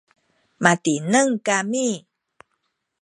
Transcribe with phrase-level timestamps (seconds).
[0.63, 1.87] matineng kami